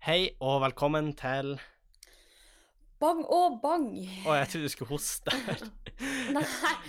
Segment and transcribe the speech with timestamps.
[0.00, 1.58] Hei og velkommen til
[3.04, 3.90] Bang og bang.
[4.24, 5.34] Å, jeg trodde du skulle hoste.
[6.34, 6.44] Nei,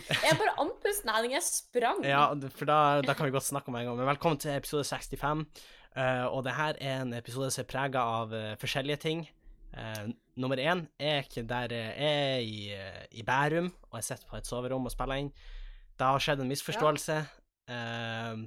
[0.07, 1.11] jeg bare andpusten.
[1.27, 1.99] Jeg sprang.
[2.07, 2.21] ja,
[2.55, 3.97] for da, da kan vi godt snakke om en gang.
[3.99, 5.43] Men velkommen til episode 65.
[5.91, 9.25] Uh, og det her er en episode som er prega av uh, forskjellige ting.
[9.75, 14.39] Uh, nummer én er der jeg er i, eh, i Bærum, og jeg sitter på
[14.39, 15.33] et soverom og spiller inn.
[15.99, 17.19] Det har skjedd en misforståelse.
[17.75, 18.39] Eh,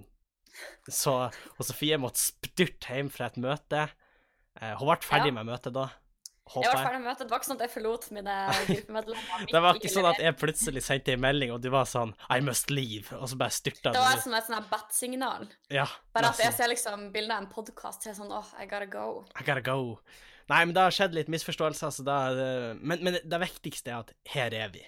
[0.89, 3.85] så og Sofie måtte styrte hjem fra et møte.
[4.61, 5.37] Eh, hun ble ferdig Ja.
[5.41, 5.89] med møtet da.
[6.45, 7.25] Jeg Håper var ferdig med møtet.
[7.25, 8.35] Det var ikke sånn at jeg forlot mine
[8.69, 9.47] gruppemedlemmer.
[9.49, 12.41] Det var ikke sånn at jeg plutselig sendte en melding, og du var sånn I
[12.45, 14.23] must leave, og så bare styrta Det var du.
[14.27, 15.49] som et sånt bat-signal.
[15.73, 18.67] Ja, Bare at jeg ser liksom bildet av en podkast, så er sånn åh, I
[18.69, 19.25] gotta go.
[19.41, 19.99] I gotta go.
[20.53, 24.03] Nei, men det har skjedd litt misforståelser, så da eh, men, men det viktigste er
[24.05, 24.85] at her er vi.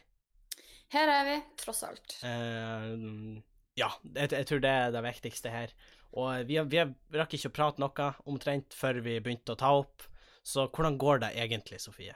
[0.93, 2.19] Her er vi, tross alt.
[2.23, 3.41] Uh,
[3.80, 5.73] ja, jeg, jeg tror det er det viktigste her.
[6.16, 6.84] Og vi, vi
[7.19, 10.06] rakk ikke å prate noe omtrent før vi begynte å ta opp.
[10.46, 12.15] Så hvordan går det egentlig, Sofie?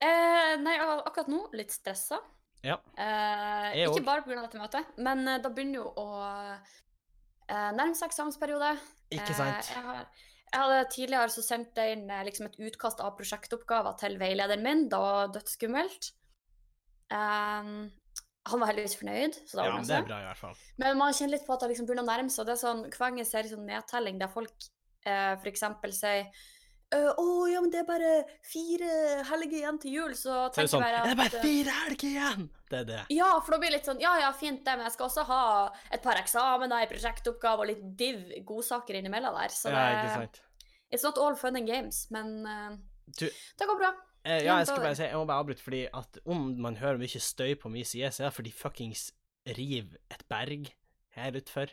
[0.00, 2.20] Eh, nei, akkurat nå litt stressa.
[2.64, 2.76] Ja.
[2.96, 4.40] Eh, ikke bare pga.
[4.44, 6.06] dette møtet, men eh, da begynner jo å
[7.50, 8.74] eh, nærme seg eksamensperiode.
[9.16, 9.58] Ikke sant?
[9.58, 13.96] Eh, jeg, har, jeg hadde tidligere så sendt inn eh, liksom et utkast av prosjektoppgaver
[14.00, 14.86] til veilederen min.
[14.92, 16.12] Det var dødsskummelt.
[17.10, 17.90] Um,
[18.48, 20.54] han var heldigvis fornøyd, så da Ja, det det er bra, i hvert fall.
[20.80, 22.46] Men man kjenner litt på at det liksom begynner å nærme seg.
[22.48, 24.70] Det er sånn, jeg ser sånn nedtelling der folk
[25.04, 25.66] eh, f.eks.
[25.98, 26.32] sier
[26.90, 28.88] «Øh, å ja, men det er bare fire
[29.28, 32.08] helger igjen til jul, så tenker jeg sånn bare Det er bare eh, fire helger
[32.08, 32.48] igjen!
[32.70, 33.02] Det er det.
[33.14, 35.22] ja, for da blir det litt sånn Ja, ja, fint det, men jeg skal også
[35.28, 35.44] ha
[35.94, 39.54] et par eksamener, en prosjektoppgave og litt div godsaker innimellom der.
[39.54, 40.42] Så Ja, ikke det sant.
[40.90, 42.74] It's not all fun and games, men uh,
[43.06, 43.92] Du, det går bra.
[44.24, 46.98] Eh, ja, jeg skal bare si, jeg må bare avbryte, fordi at om man hører
[47.00, 49.06] mye støy på min side, så er det fordi fuckings
[49.56, 50.68] river et berg
[51.16, 51.72] her utfor.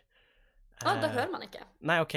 [0.85, 1.65] Å, det Eh, hører man ikke.
[1.89, 2.15] Nei, OK.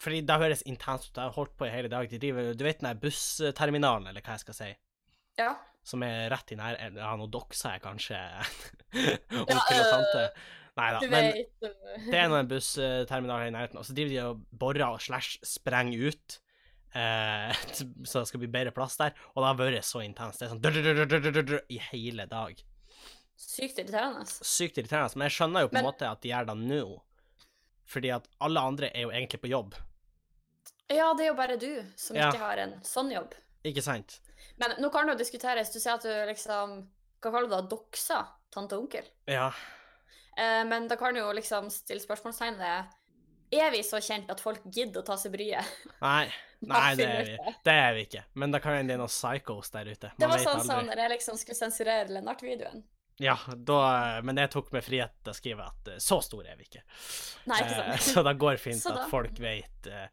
[0.00, 1.16] Fordi det høres intenst ut.
[1.16, 2.08] Jeg har holdt på i hele dag.
[2.10, 4.70] De driver, du vet den der bussterminalen, eller hva jeg skal si,
[5.38, 5.54] Ja.
[5.84, 6.76] som er rett i nær...
[6.96, 8.16] Ja, nå dokser jeg kanskje
[8.94, 10.24] Ja, onkel og tante.
[10.80, 11.00] Nei da.
[11.10, 14.20] Men vet eh, det er nå en bussterminal her i nærheten, og så driver de
[14.28, 16.38] og borer og slash sprenger ut.
[16.94, 17.52] Eh,
[18.08, 19.14] så det skal bli bedre plass der.
[19.34, 20.40] Og det har vært så intenst.
[20.42, 22.64] Det er sånn i hele dag.
[23.40, 24.26] Sykt irriterende.
[24.28, 25.16] Sykt irriterende.
[25.16, 26.82] Men jeg skjønner jo på en Men- måte at de gjør det nå.
[27.90, 29.74] Fordi at alle andre er jo egentlig på jobb.
[30.90, 32.28] Ja, det er jo bare du som Ja.
[32.30, 33.34] ikke har en sånn jobb.
[33.64, 34.20] Ikke sant?
[34.58, 35.72] Men nå kan det jo diskuteres.
[35.72, 36.88] Du sier at du liksom
[37.20, 37.68] Hva kaller du det?
[37.68, 39.04] Doksa tante og onkel?
[39.28, 39.50] Ja.
[40.36, 42.86] Eh, men da kan du jo liksom stille spørsmålstegn ved
[43.52, 45.64] Er vi så kjent at folk gidder å ta seg bryet?
[46.02, 46.30] Nei.
[46.60, 47.36] Nei, det er vi.
[47.64, 47.72] det.
[47.74, 48.22] Er vi ikke.
[48.34, 50.10] Men det kan hende det er noen psychos der ute.
[50.20, 50.90] Det var sånn som aldri.
[50.90, 52.82] når jeg liksom skulle sensurere Lennart-videoen.
[53.20, 56.56] Ja, da Men jeg tok meg frihet til å skrive at eh, så store er
[56.60, 56.82] vi ikke.
[57.50, 58.08] Nei, ikke Eh, sant?
[58.14, 60.06] Så det går fint da- at folk vet eh,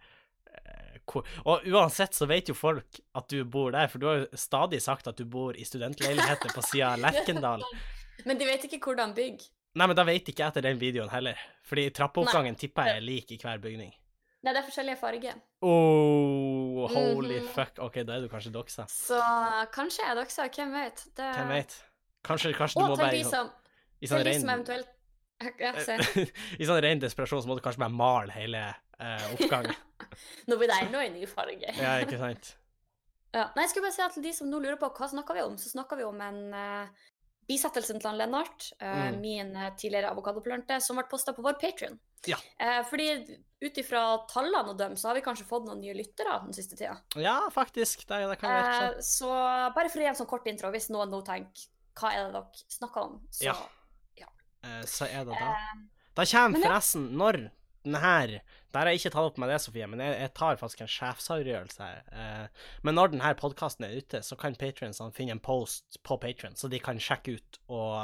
[0.53, 4.17] eh, hvor Og uansett så vet jo folk at du bor der, for du har
[4.25, 7.63] jo stadig sagt at du bor i studentleiligheter på sida av Lerkendal.
[8.27, 9.43] Men de vet ikke hvordan bygg.
[9.77, 11.37] Nei, men da vet ikke jeg etter den videoen heller.
[11.69, 13.91] Fordi trappeoppgangen tipper jeg er lik i hver bygning.
[14.45, 15.39] Nei, det er forskjellige farger.
[15.65, 17.47] Oh, holy Mhm.
[17.55, 17.79] fuck.
[17.79, 18.85] OK, da er du kanskje doksa.
[18.91, 19.17] Så
[19.73, 21.03] kanskje jeg doksa, hvem vet?
[21.17, 21.31] Det...
[21.35, 21.73] Hvem vet?
[22.27, 23.49] Kanskje, kanskje du Og må bare i sånn,
[24.03, 24.93] i sånn rein eventuelt
[25.61, 25.73] ja.
[26.57, 28.61] I sånn ren desperasjon så må du kanskje bare male hele
[28.99, 29.75] eh, oppgangen.
[30.49, 31.73] Nå blir det enda en ny farge.
[31.77, 32.55] Ja, ikke sant?
[33.35, 33.43] Ja.
[33.53, 35.43] Nei, jeg skulle bare si at til de som nå lurer på hva snakker vi
[35.45, 36.87] om, så snakker vi om en uh,
[37.47, 39.19] bisettelsen til han Lennart, eh, Mm.
[39.21, 41.99] min eh, tidligere avokadoplante, som ble posta på vår Patrion.
[42.27, 42.37] Ja.
[42.59, 46.43] Eh, fordi ut ifra tallene og dømme, så har vi kanskje fått noen nye lyttere
[46.43, 46.97] den siste tida.
[47.15, 48.05] Ja, faktisk.
[48.07, 49.29] Det, det kan være så
[49.73, 52.33] bare for å gi en sånn kort intro, hvis noen nå tenker hva er det
[52.33, 53.55] dere snakker om, så Ja.
[54.17, 54.27] ja.
[54.85, 55.53] så er det da.
[56.17, 57.51] Da kommer forresten, når
[57.87, 58.37] den her
[58.73, 60.91] Der har jeg ikke tatt opp med det, Sofie, men jeg, jeg tar faktisk en
[60.91, 62.01] sjefsavgjørelse her.
[62.11, 66.57] Eh, men når denne podkasten er ute, så kan patrionsene finne en post på Patrion,
[66.59, 67.95] så de kan sjekke ut og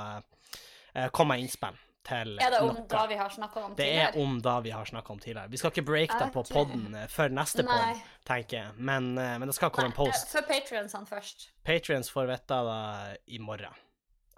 [0.95, 2.87] eh, komme med innspill til er det om noe.
[2.91, 5.51] da vi har snakka om Det er om da vi har snakka om tidligere.
[5.53, 9.47] Vi skal ikke breake det på poden podden før neste pod, tenker jeg, men, men
[9.47, 10.31] det skal komme en post.
[10.33, 11.51] For patrionsene først.
[11.63, 13.83] Patrions får vite det i morgen.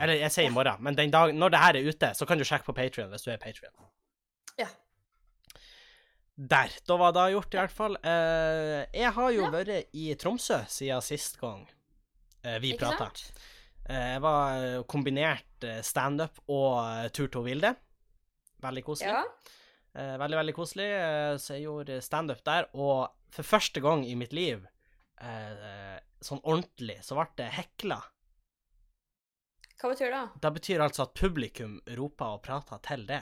[0.01, 2.37] Eller jeg sier i morgen, men den dag, når det her er ute, så kan
[2.37, 3.71] du sjekke på Patrion hvis du er Patrion.
[4.59, 4.67] Ja.
[6.35, 6.71] Der.
[6.85, 7.95] Da var det gjort, i hvert fall.
[8.03, 9.51] Eh, jeg har jo Ja.
[9.53, 11.65] vært i Tromsø siden sist gang
[12.43, 13.07] eh, vi prata.
[13.87, 17.75] Eh, jeg var kombinert standup og tur til Vilde.
[18.61, 19.13] Veldig koselig.
[19.13, 19.23] Ja.
[19.95, 20.89] Eh, veldig, veldig koselig.
[21.39, 24.65] Så jeg gjorde standup der, og for første gang i mitt liv,
[25.21, 28.01] eh, sånn ordentlig, så ble det hekla.
[29.79, 30.23] Hva betyr det?
[30.41, 33.21] Det betyr altså at publikum roper og prater til det.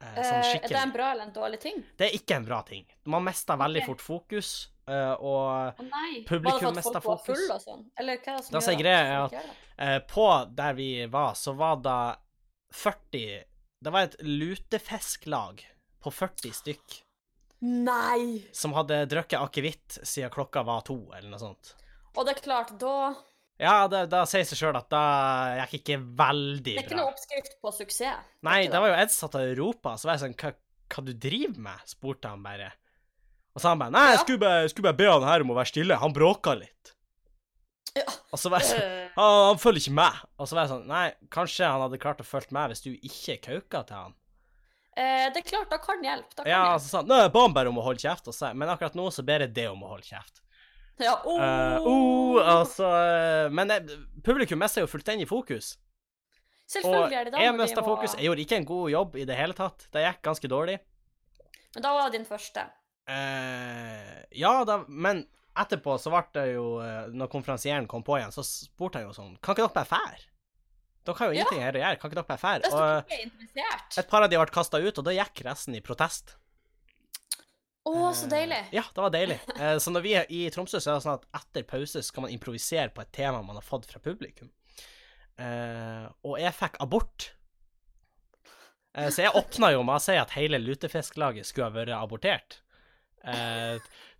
[0.00, 1.80] Eh, Eh, sånn er det en bra eller en dårlig ting?
[1.98, 2.84] Det er ikke en bra ting.
[3.04, 6.24] Man mister veldig fort fokus, eh, og Å nei.
[6.28, 7.40] Publikum Var det for mister at folk var fokus.
[7.40, 7.82] fulle og sånn?
[7.98, 10.06] Eller hva er det som Det gjør at folk det?
[10.14, 12.16] på der vi var, så var det
[12.72, 13.44] 40
[13.84, 15.64] Det var et lutefesklag
[16.02, 17.02] på 40 stykk
[17.60, 18.44] Nei!
[18.52, 21.72] som hadde drukket akevitt siden klokka var to, eller noe sånt.
[22.16, 23.14] Og det er klart, da
[23.58, 25.02] Ja, det, da sier seg sjøl at da
[25.64, 26.62] gikk ikke veldig bra.
[26.62, 28.28] Det er ikke noe oppskrift på suksess.
[28.46, 30.52] Nei, det var jo Ed satt og ropa, så var jeg sånn Hva,
[30.94, 31.80] hva du driver med?
[31.90, 32.68] spurte han bare.
[33.56, 35.58] Og så han bare Nei, jeg skulle bare, skulle bare be han her om å
[35.58, 35.98] være stille.
[35.98, 36.94] Han bråka litt.
[37.96, 38.04] Ja.
[38.30, 40.22] Og så var jeg sånn Øh, han, han følger ikke med.
[40.38, 41.04] Og så var jeg sånn Nei,
[41.34, 44.14] kanskje han hadde klart å følge med hvis du ikke kauka til han.
[44.94, 46.30] eh, det er klart, da kan hjelpe.
[46.36, 46.84] Da kan Ja, hjelpe.
[46.86, 48.30] så sa han Nei, jeg ba han bare om å holde kjeft.
[48.30, 50.44] Og så, men akkurat nå så ber jeg det om å holde kjeft.
[50.98, 51.38] Ja, oh.
[51.38, 53.92] Uh, oh, altså eh, Men eh,
[54.26, 55.76] publikum mister jo fullstendig fokus.
[55.78, 58.14] Og Selvfølgelig er det da jeg mista må- fokus.
[58.18, 59.86] Jeg gjorde ikke en god jobb i det hele tatt.
[59.94, 60.78] Det gikk ganske dårlig.
[61.74, 62.66] Men da var det din første.
[63.08, 65.22] Uh, ja da, men
[65.58, 69.14] etterpå så ble det jo eh, Når konferansieren kom på igjen, så spurte han jo
[69.16, 70.20] sånn Kan ikke dere bare fære?
[71.08, 71.38] Dere har jo Ja.
[71.40, 71.98] ingenting her å gjøre.
[72.02, 72.68] Kan ikke dere bare fære?
[72.68, 76.36] Og et par av de ble kasta ut, og da gikk resten i protest.
[77.88, 78.58] Å, så deilig.
[78.68, 79.38] Eh, Ja, det var deilig.
[79.56, 82.26] Eh, så når vi er i Tromsø, så er det sånn at etter pause skal
[82.26, 84.50] man improvisere på et tema man har fått fra publikum.
[85.38, 87.32] Eh, og jeg fikk abort.
[88.98, 92.56] Så jeg åpna jo med å si at hele lutefisklaget skulle ha vært abortert.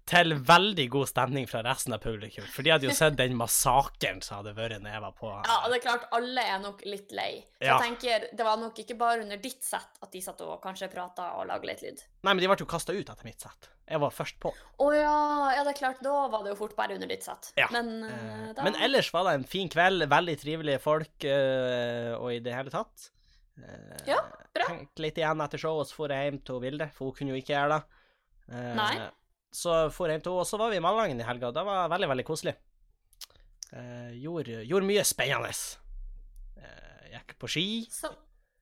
[0.08, 4.22] Til veldig god stemning fra resten av publikum, for de hadde jo sett den massakren
[4.24, 5.32] som hadde vært når jeg var på.
[5.44, 7.44] Ja, og det er klart, alle er nok litt lei.
[7.58, 7.74] Så Ja.
[7.76, 10.88] jeg tenker, det var nok ikke bare under ditt sett at de satt og kanskje
[10.92, 12.00] prata og lagde litt lyd.
[12.24, 13.68] Nei, men de ble jo kasta ut etter mitt sett.
[13.88, 14.52] Jeg var først på.
[14.80, 17.52] Å ja, ja, det er klart, da var det jo fort bare under ditt sett.
[17.56, 17.68] Ja.
[17.72, 22.32] Men, eh, da Men ellers var det en fin kveld, veldig trivelige folk, uh, og
[22.32, 23.10] i det hele tatt.
[23.58, 24.20] Uh, Ja,
[24.54, 24.66] bra.
[24.72, 27.32] Tenkte litt igjen etter showet, og så dro jeg hjem til Vilde, for hun kunne
[27.36, 27.82] jo ikke gjøre det.
[28.76, 29.10] Nei.
[29.54, 32.08] Så for en to, og så var vi i Malangen i helga, det var veldig,
[32.12, 32.54] veldig koselig.
[33.72, 35.52] Eh, gjorde, gjorde mye spennende.
[36.60, 37.66] Eh, gikk på ski.
[37.92, 38.16] Som,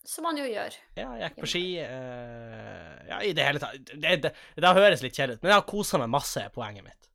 [0.06, 0.78] som man jo gjør.
[0.98, 1.64] Ja, gikk på ski.
[1.82, 3.92] eh, ja, i det hele tatt.
[3.92, 6.86] Det, det, det høres litt kjedelig ut, men jeg har kosa meg masse, er poenget
[6.86, 7.10] mitt.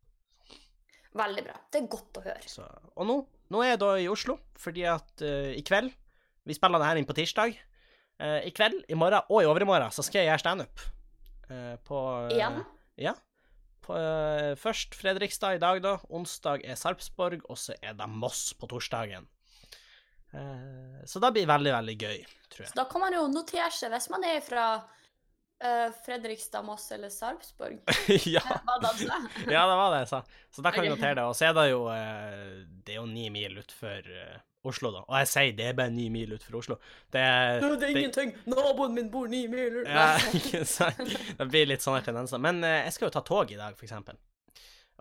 [1.17, 1.57] Veldig bra.
[1.71, 2.47] Det er godt å høre.
[2.47, 3.17] Så, og nå,
[3.51, 5.91] nå er jeg da i Oslo, fordi at uh, i kveld
[6.47, 7.57] Vi spiller det her inn på tirsdag.
[8.21, 10.85] Uh, I kveld, i morgen og i overmorgen så skal jeg gjøre standup.
[11.51, 12.61] Uh, på uh, Igjen?
[13.01, 13.13] Ja.
[13.97, 15.97] Eh, først Fredrikstad i dag, da.
[16.09, 19.27] Onsdag er Sarpsborg, og så er det Moss på torsdagen.
[20.33, 22.71] Eh, så det blir veldig, veldig gøy, tror jeg.
[22.73, 27.11] Så da kan man jo notere seg hvis man er fra uh, Fredrikstad, Moss eller
[27.13, 27.81] Sarpsborg.
[28.35, 28.43] ja.
[28.45, 28.93] Hva da?
[28.97, 29.19] sa
[29.55, 30.21] ja, det var det jeg sa.
[30.51, 31.27] Så da kan vi notere det.
[31.27, 34.99] Og så er det jo Det er jo ni mil utfor uh, Oslo, da.
[35.07, 36.75] Og jeg sier det er bare ni mil utfor Oslo.
[37.09, 38.33] Det er, Det er ingenting.
[38.45, 41.01] Naboen min bor ni mil Ja, ikke sant?
[41.39, 42.41] Det blir litt sånne tendenser.
[42.41, 44.19] Men eh, jeg skal jo ta tog i dag, for eksempel.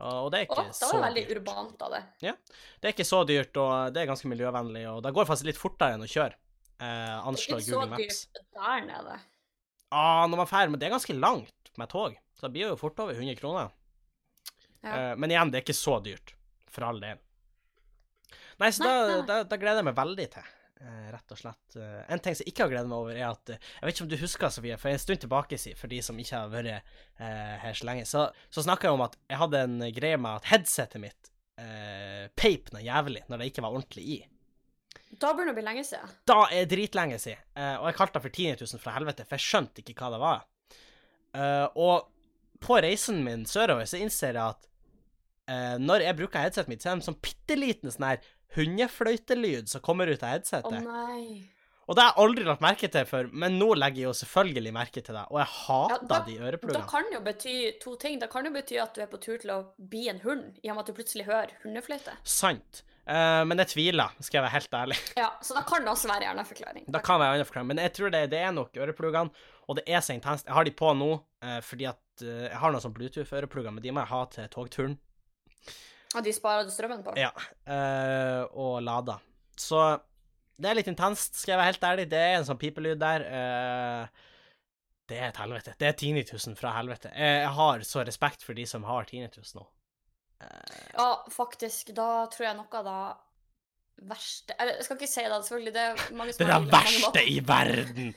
[0.01, 1.41] Og, det er ikke det så var veldig dyrt.
[1.43, 2.03] urbant av det.
[2.25, 5.61] Det er ikke så dyrt, og det er ganske miljøvennlig, og det går faktisk litt
[5.61, 6.39] fortere enn å kjøre.
[6.81, 8.23] Eh, Det er ikke så Google Maps.
[8.33, 9.19] dyrt der nede.
[9.93, 12.79] Ah, når man drar, men det er ganske langt med tog, så det blir jo
[12.81, 13.69] fort over 100 kroner.
[14.81, 15.11] Ja.
[15.11, 16.33] Eh, men igjen, det er ikke så dyrt,
[16.73, 17.21] for all del.
[18.61, 20.49] Nei, så Nei, da, nei, da, da gleder jeg meg veldig til,
[20.83, 21.77] eh, rett og slett.
[21.81, 23.97] Eh, en ting som jeg ikke har gledet meg over, er at eh, Jeg vet
[23.97, 26.53] ikke om du husker, Sofie, for en stund tilbake, si, for de som ikke har
[26.53, 30.21] vært eh, her så lenge, så, så snakka jeg om at jeg hadde en greie
[30.21, 34.21] med at headsetet mitt eh, peip noe jævlig når det ikke var ordentlig i.
[35.11, 36.13] Da burde det bli lenge siden.
[36.29, 39.37] Da er dritlenge siden, eh, og jeg kalte det for 10 000 fra helvete, for
[39.41, 40.43] jeg skjønte ikke hva det var.
[41.41, 42.11] Eh, og
[42.61, 44.69] på reisen min sørover så innser jeg at
[45.51, 48.29] eh, når jeg bruker headsetet mitt, så er det en sånn bitte liten sånn her
[48.57, 50.67] hundefløytelyd som kommer ut av headsetet.
[50.67, 51.47] Å oh, nei.
[51.87, 54.75] og det har jeg aldri lagt merke til før, men nå legger jeg jo selvfølgelig
[54.75, 58.19] merke til det, og jeg hater da- de Da Det kan jo bety to ting.
[58.19, 60.71] Det kan jo bety at du er på tur til å bli en hund, i
[60.71, 62.17] og med at du plutselig hører hundefløyte.
[62.25, 62.85] Sant.
[63.11, 64.97] Uh, men jeg tviler, skal jeg være helt ærlig.
[65.19, 66.85] Ja, så da kan det også være en annen forklaring.
[66.87, 69.79] Da kan være en annen forklaring, men jeg tror det, det er nok ørepluggene, og
[69.79, 70.47] det er så intenst.
[70.47, 73.83] Jeg har de på nå uh, fordi at uh, jeg har noen sånn Bluetooth-øreplugger, men
[73.83, 74.99] de må jeg ha til togturen.
[76.17, 77.15] Og de sparer du strømmen på?
[77.19, 77.33] Ja,
[77.71, 79.21] Uh, og lada.
[79.55, 79.79] Så
[80.61, 82.07] det er litt intenst, skal jeg være helt ærlig.
[82.11, 83.25] Det er en sånn pipelyd der.
[83.31, 84.27] Uh,
[85.11, 85.75] det er et helvete.
[85.79, 87.13] Det er 10.000 fra helvete.
[87.15, 89.67] Jeg, jeg har så respekt for de som har 10.000 nå.
[90.43, 91.95] Uh, Ja, faktisk.
[91.97, 95.75] Da tror jeg noe av det verste Eller jeg skal ikke si det, selvfølgelig.
[95.77, 98.15] Det er mange som det er det verste i verden!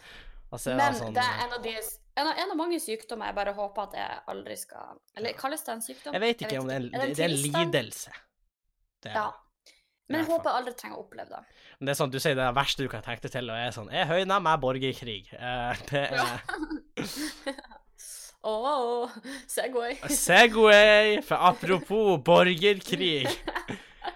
[0.53, 3.35] Altså, Men sånn, det er en av, de, en, av, en av mange sykdommer jeg
[3.39, 6.13] bare håper at jeg aldri skal Eller kalles det en sykdom?
[6.13, 8.13] Jeg vet ikke om det er en, det, er en lidelse.
[9.01, 9.31] Det er Ja.
[10.11, 11.39] Men jeg håper jeg aldri trenger å oppleve det.
[11.79, 13.55] Men Det er sånn, Du sier det er verste du kan tenke deg til, og
[13.57, 15.21] jeg er sånn Jeg høyner meg borgerkrig.
[15.33, 17.63] Uh, det er
[18.43, 19.09] Åh,
[19.47, 19.95] Segway.
[20.09, 21.21] Segway!
[21.23, 23.27] For apropos borgerkrig.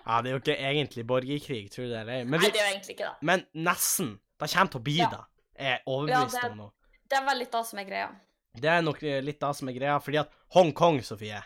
[0.07, 2.23] Ja, det er jo ikke egentlig borgerkrig, tror du det eller ei.
[2.27, 3.27] Men, Nei, det er jo egentlig ikke det.
[3.29, 4.17] men nesten.
[4.37, 5.09] Det kommer til å bli Ja.
[5.15, 5.23] det.
[5.23, 6.71] Jeg er overbevist Ja, det- om nå.
[7.09, 8.09] Det er vel litt da som er greia.
[8.57, 11.41] Det er nok eh, litt da som er greia, fordi at Hongkong, Sofie,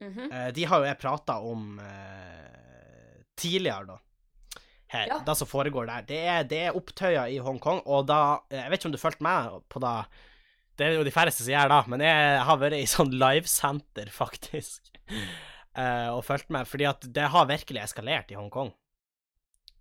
[0.00, 0.32] Mhm.
[0.32, 3.98] eh, de har jo jeg prata om eh, tidligere, da.
[4.92, 5.18] Her, Ja.
[5.24, 6.02] Det som foregår der.
[6.02, 9.22] Det er, det er opptøyer i Hongkong, og da Jeg vet ikke om du fulgte
[9.22, 10.06] med på det.
[10.76, 14.10] Det er jo de færreste som gjør det, men jeg har vært i sånn livesenter,
[14.22, 14.90] faktisk.
[15.76, 18.72] uh, og fulgt med, fordi at det har virkelig eskalert i Hongkong.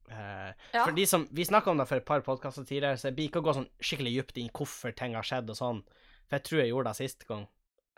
[0.10, 0.86] Eh, Ja.
[0.86, 3.30] For de som, Vi snakka om det for et par podkaster tidligere, så jeg blir
[3.30, 5.84] ikke å gå sånn skikkelig dypt inn hvorfor ting har skjedd og sånn.
[6.28, 7.48] For jeg tror jeg gjorde det sist gang.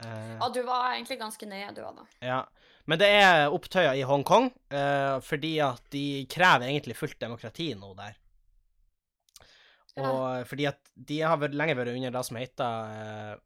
[0.04, 2.06] Eh, ja, du var egentlig ganske nøye, du òg, da.
[2.22, 2.46] ja.
[2.86, 7.94] Men det er opptøyer i Hongkong, uh, fordi at de krever egentlig fullt demokrati nå
[7.96, 8.18] der.
[9.96, 10.10] Ja.
[10.10, 13.40] Og fordi at de har vært, lenge vært under det som heter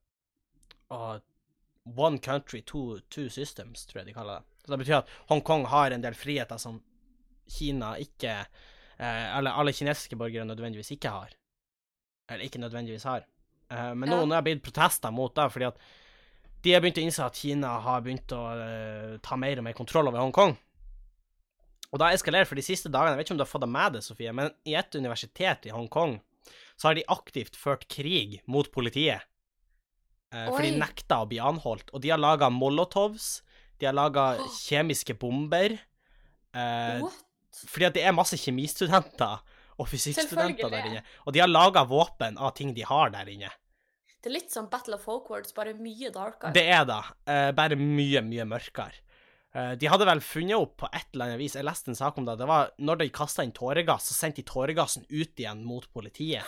[1.85, 4.45] One country, two, two systems, tror jeg de kaller det.
[4.63, 6.81] Så det betyr at Hongkong har en del friheter som
[7.49, 8.33] Kina ikke
[8.99, 11.33] eh, Eller alle kinesiske borgere nødvendigvis ikke har.
[12.29, 13.25] Eller ikke nødvendigvis har.
[13.71, 14.19] Eh, men Ja.
[14.25, 15.77] nå har det blitt protester mot det, fordi at
[16.63, 19.73] de har begynt å innse at Kina har begynt å eh, ta mer og mer
[19.77, 20.57] kontroll over Hongkong.
[21.93, 23.63] Og da eskalerer det for de siste dagene, jeg vet ikke om du har fått
[23.63, 26.17] det med deg, Sofie, men i et universitet i Hongkong
[26.77, 29.23] så har de aktivt ført krig mot politiet.
[30.33, 31.93] Eh, for de nekta å bli anholdt.
[31.95, 33.41] Og de har laga molotovs,
[33.79, 35.77] de har laga kjemiske bomber.
[36.53, 37.23] Eh, What?
[37.65, 39.39] Fordi at det er masse kjemistudenter
[39.77, 41.01] og fysikkstudenter der inne.
[41.25, 43.51] Og de har laga våpen av ting de har der inne.
[44.17, 46.53] Det er litt som Battle of Hogwarts, bare mye darkere.
[46.55, 49.03] Det er det, Uh, bare mye, mye mørkere.
[49.55, 52.17] Uh, de hadde vel funnet opp på et eller annet vis, jeg leste en sak
[52.19, 55.61] om det, det var når de kasta inn tåregass, så sendte de tåregassen ut igjen
[55.65, 56.43] mot politiet.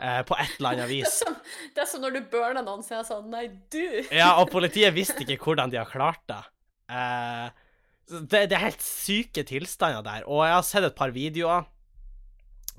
[0.00, 1.18] Uh, på et eller annet Det er, vis.
[1.20, 1.36] som,
[1.74, 3.84] det er som når du burner noen, så er jeg sånn Nei, du!
[4.14, 6.40] Ja, og politiet visste ikke hvordan de har klart det.
[6.90, 7.59] Eh, så
[8.10, 11.68] det, det er helt syke tilstander der, og jeg har sett et par videoer.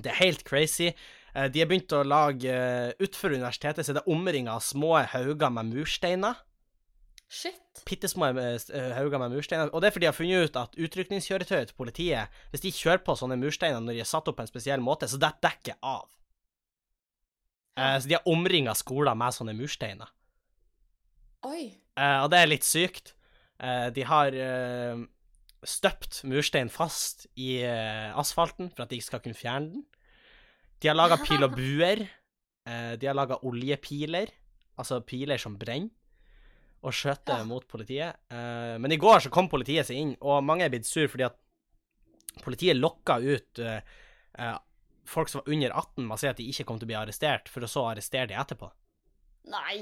[0.01, 0.91] Det er helt crazy.
[1.35, 4.97] Eh, de har begynt å lage uh, Utenfor universitetet så er det omringa av små
[5.13, 6.39] hauger med mursteiner.
[7.31, 7.83] Shit.
[7.87, 9.71] Bitte små eh, hauger med mursteiner.
[9.71, 13.03] Og det er fordi de har funnet ut at utrykningskjøretøyet til politiet, hvis de kjører
[13.05, 15.79] på sånne mursteiner når de er satt opp på en spesiell måte, så detter dekket
[15.79, 16.09] av.
[17.79, 20.11] Eh, så de har omringa skoler med sånne mursteiner.
[21.47, 21.71] Oi.
[21.95, 23.15] Eh, og det er litt sykt.
[23.61, 24.99] Eh, de har eh,
[25.67, 29.83] støpt murstein fast i eh, asfalten for at de ikke skal kunne fjerne den.
[30.81, 32.01] De har laga pil og buer.
[32.65, 34.31] Eh, de har laga oljepiler,
[34.81, 35.89] altså piler som brenner,
[36.81, 37.43] og skjøter Ja.
[37.45, 38.15] mot politiet.
[38.33, 41.25] Eh, men i går så kom politiet seg inn, og mange er blitt sur fordi
[41.29, 41.37] at
[42.41, 43.59] politiet lokka ut
[45.11, 46.95] folk som var under 18 med å si at de ikke kom til å bli
[46.95, 48.69] arrestert, for å så arrestere de etterpå.
[49.51, 49.81] Nei.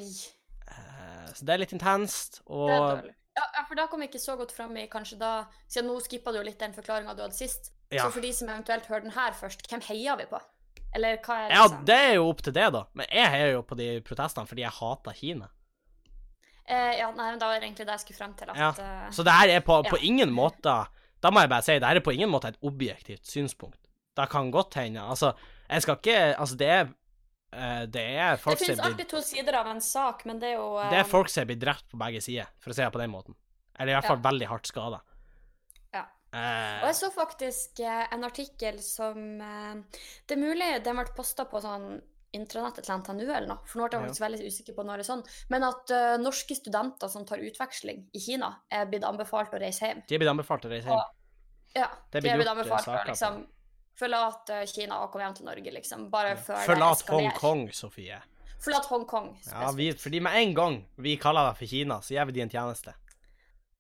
[1.36, 2.42] Så det er litt intenst.
[2.48, 3.04] Og.
[3.40, 5.32] Ja, ja, for da kom jeg ikke så godt fram i kanskje da
[5.72, 7.72] Siden nå skippa du jo litt den forklaringa du hadde sist.
[7.92, 8.04] Ja.
[8.04, 10.40] Så for de som eventuelt hører den her først, hvem heier vi på?
[10.96, 12.84] Eller hva er Ja, liksom det er jo opp til det, da.
[12.98, 15.48] Men jeg heier jo på de protestene fordi jeg hater Kina.
[16.68, 18.50] eh, Ja, nei, men da var det egentlig det jeg skulle frem til.
[18.50, 18.70] At, Ja.
[18.70, 19.90] eh, Så det her er på, Ja.
[19.90, 20.88] på ingen måte
[21.22, 23.78] Da må jeg bare si, det her er på ingen måte et objektivt synspunkt.
[24.16, 25.02] Det kan godt hende.
[25.02, 25.34] Altså,
[25.70, 26.88] jeg skal ikke Altså, det er
[27.50, 30.68] Det er folk som finnes alltid to sider av en sak, men det er jo
[30.78, 30.90] um...
[30.92, 33.10] Det er folk som blitt drept på begge sider, for å si det på den
[33.14, 33.38] måten.
[33.80, 35.00] Eller i hvert fall veldig hardt skada.
[35.96, 36.06] Ja.
[36.36, 36.84] Uh...
[36.84, 41.48] Og jeg så faktisk eh, en artikkel som uh, Det er mulig den ble posta
[41.50, 41.96] på sånn
[42.38, 44.08] intranettet til NTNU eller noe, for nå ble jeg Ja.
[44.08, 47.42] faktisk veldig usikker på når det er sånn, men at uh, norske studenter som tar
[47.42, 50.04] utveksling i Kina, er blitt anbefalt å reise hjem.
[50.06, 51.16] de er blitt anbefalt å reise hjem.
[51.78, 53.42] Ja, Det er de er blitt eh, anbefalt å liksom
[54.00, 56.08] forlate Kina og kom hjem til Norge, liksom.
[56.14, 57.04] Bare før Forlat.
[57.10, 58.22] Hongkong, Sofie.
[58.60, 62.30] Forlat Hongkong Ja, vi, fordi med en gang vi kaller deg for Kina, så gjør
[62.30, 62.96] vi de en tjeneste.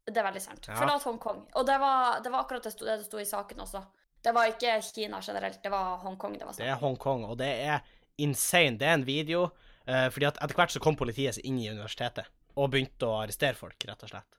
[0.09, 0.67] Det er veldig sant.
[0.67, 0.77] Ja.
[0.79, 1.45] Forlat Hongkong.
[1.59, 3.83] Og det var, det var akkurat det, det det sto i saken også.
[4.23, 7.51] Det var ikke Kina generelt, det var Hongkong det var Det er Hongkong, og det
[7.63, 7.83] er
[8.19, 8.77] insane.
[8.79, 9.49] Det er en video,
[9.89, 12.27] Uh, fordi at etter hvert så kom politiet seg inn i universitetet
[12.59, 14.35] og begynte å arrestere folk, rett og slett.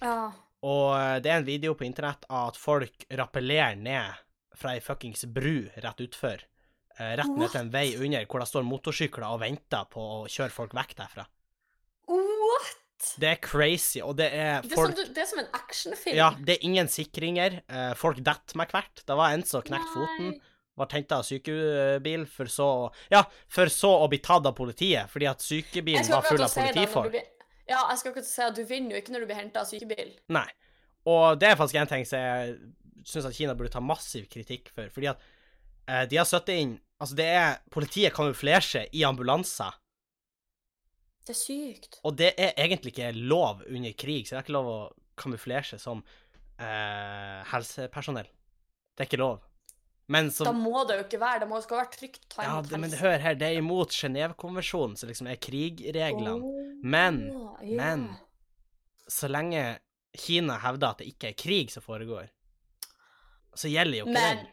[0.00, 0.32] Ja.
[0.66, 4.18] Og eh, det er en video på internett av at folk rappellerer ned
[4.60, 6.44] fra ei fuckings bru rett utfor.
[7.00, 10.26] eh, rett ned til en vei under, hvor det står motorsykler og venter på å
[10.28, 11.24] kjøre folk vekk derfra.
[12.10, 12.76] What?
[13.20, 16.16] Det er crazy, og det er Det er, folk som, det er som en actionfilm.
[16.18, 17.62] Ja, det er ingen sikringer.
[17.68, 19.02] eh, folk detter med hvert.
[19.06, 20.34] Det var en som knekte foten.
[20.80, 22.66] Var tenkt av sykebil, for så
[23.12, 27.16] Ja, for så å bli tatt av politiet, fordi at sykebilen var full av politifolk.
[27.68, 29.66] Ja, jeg skal ikke si at du vinner jo ikke når du blir henta av
[29.70, 30.12] sykebil.
[30.28, 30.48] Nei.
[31.06, 32.56] Og det er faktisk en ting som er
[33.04, 34.88] syns at Kina burde ta massiv kritikk for.
[34.94, 35.20] Fordi at
[35.88, 39.72] eh, de har satt inn Altså, det er Politiet kamuflerer i ambulanser,
[41.24, 42.00] Det er sykt.
[42.04, 44.80] og det er egentlig ikke lov under krig, så det er ikke lov å
[45.16, 46.02] kamuflere seg som
[46.60, 48.28] eh, helsepersonell.
[48.96, 49.38] Det er ikke lov.
[50.10, 51.40] Men så Da må det jo ikke være.
[51.44, 54.96] Det må skal være trygt ta Ja, det, men hør her, det er imot Genévekonvensjonen,
[54.98, 56.34] som liksom er krigreglene.
[56.82, 57.22] Men-
[57.62, 57.76] yeah.
[57.76, 58.16] men-
[59.08, 59.78] Så lenge
[60.16, 62.28] Kina hevder at det ikke er krig som foregår,
[63.54, 64.48] så gjelder jo ikke Men, den.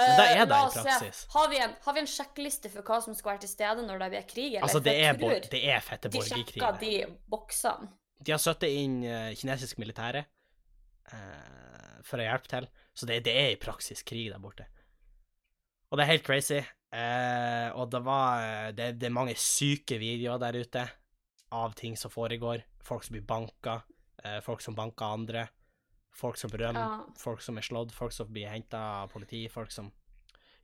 [0.00, 1.22] Men da eh, er det i praksis.
[1.34, 4.04] Har vi, en, har vi en sjekkliste for hva som skal være til stede når
[4.04, 4.50] det blir krig?
[4.54, 4.66] Eller?
[4.66, 5.18] Altså, det er,
[5.52, 6.56] det er fette De borgerkrig.
[6.56, 6.80] sjekka der.
[6.84, 7.90] de boksene.
[8.20, 10.26] De har satt inn eh, kinesisk militære
[11.08, 14.66] uh, for å hjelpe til, så det, det er i praksis krig der borte.
[15.88, 16.60] Og det er helt crazy.
[16.90, 20.84] Uh, og det var det, det er mange syke videoer der ute
[21.56, 22.66] av ting som foregår.
[22.84, 23.80] Folk som blir banka,
[24.24, 25.46] uh, folk som banker andre,
[26.12, 27.04] folk som rømmer, Ja.
[27.16, 29.90] folk som er slått, folk som blir henta av politi, folk som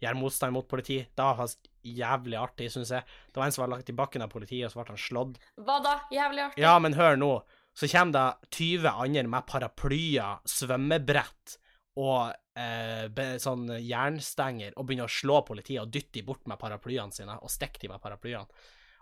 [0.03, 0.99] gjør motstand mot politi.
[1.17, 1.49] Det var
[1.85, 3.05] jævlig artig, syns jeg.
[3.33, 5.39] Det var en som var lagt i bakken av politiet, og så ble han slått.
[5.57, 6.01] Hva da?
[6.13, 6.59] Jævlig artig.
[6.63, 7.43] Ja, men hør nå.
[7.77, 11.57] Så kommer det 20 andre med paraplyer, svømmebrett
[11.97, 16.59] og eh, be- sånn jernstenger og begynner å slå politiet og dytte de bort med
[16.61, 18.47] paraplyene sine og stikke de med paraplyene.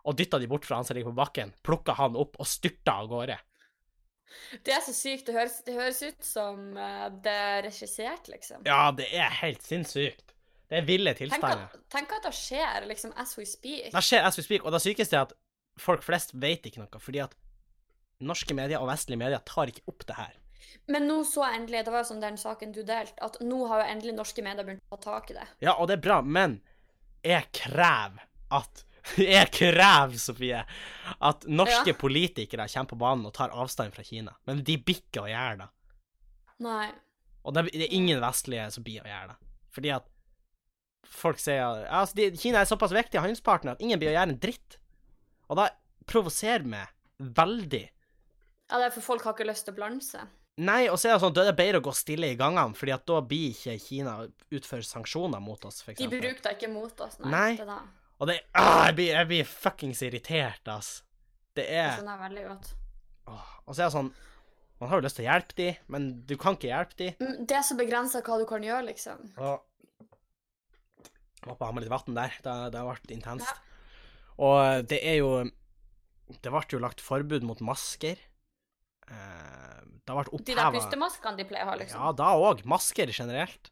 [0.07, 2.99] Og dytta de bort fra han som ligger på bakken, plukka han opp og styrta
[3.01, 3.39] av gårde.
[4.66, 5.26] Det er så sykt.
[5.28, 8.64] Det høres, det høres ut som eh, det er regissert, liksom.
[8.69, 10.35] Ja, det er helt sinnssykt.
[10.71, 11.66] Det er ville tilstander.
[11.71, 13.90] Tenk, tenk at det skjer liksom as we speak.
[13.93, 15.35] Det skjer as we speak, og det sykeste er at
[15.81, 17.37] folk flest vet ikke noe, fordi at
[18.25, 20.33] norske medier og vestlige medier tar ikke opp det her.
[20.90, 23.83] Men nå så endelig, det var jo sånn den saken du delte, at nå har
[23.83, 25.47] jo endelig norske medier begynt å ta tak i det.
[25.64, 26.59] Ja, og det er bra, men
[27.25, 28.85] jeg krever at
[29.20, 30.62] Jeg krever, Sofie,
[31.20, 31.96] at norske Ja.
[32.00, 34.32] politikere kommer på banen og tar avstand fra Kina.
[34.49, 35.68] Men de bikker og å gjøre det.
[36.64, 36.88] Nei.
[37.44, 39.50] Og det er ingen vestlige som blir å gjøre det.
[39.75, 40.06] Fordi at
[41.14, 44.40] folk sier altså, de, Kina er såpass viktig handelspartner at ingen blir å gjøre en
[44.40, 44.78] dritt.
[45.50, 45.68] Og det
[46.08, 47.82] provoserer meg veldig.
[48.70, 50.30] Ja, det er for folk har ikke lyst til å blande seg.
[50.64, 52.76] Nei, og så er det sånn, da er det bedre å gå stille i gangene,
[52.78, 54.12] fordi at da blir ikke Kina
[54.54, 55.99] utfører sanksjoner mot oss, f.eks.
[55.99, 57.30] De bruker det ikke mot oss, nei.
[57.34, 57.49] Nei.
[57.58, 57.80] Det, da.
[58.21, 61.00] Og det ah, jeg, blir, jeg blir fuckings irritert, ass.
[61.55, 62.71] Det er er skjønner veldig godt.
[63.31, 63.50] åh.
[63.65, 64.13] Og så er det sånn
[64.81, 67.11] Man har jo lyst til å hjelpe de, men du kan ikke hjelpe de.
[67.23, 69.23] Mm, Det er så begrensa hva du kan gjøre, liksom.
[69.39, 69.63] Og
[71.39, 72.35] Jeg må bare ha med litt vann der.
[72.43, 73.63] Det, det har vært intenst.
[74.43, 75.31] Og det er jo
[76.43, 78.19] Det ble jo lagt forbud mot masker.
[79.05, 82.00] Eh, det vært De der oppheva pustemaskene de pleier å ha, liksom.
[82.00, 82.65] Ja, da òg.
[82.69, 83.71] Masker generelt.